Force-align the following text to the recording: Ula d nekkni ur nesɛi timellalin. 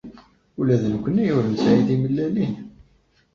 Ula 0.59 0.75
d 0.81 0.83
nekkni 0.93 1.25
ur 1.37 1.43
nesɛi 1.47 1.81
timellalin. 1.87 2.55